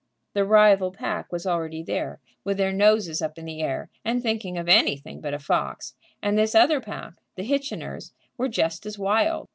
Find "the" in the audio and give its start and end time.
0.33-0.45, 3.45-3.61, 7.35-7.43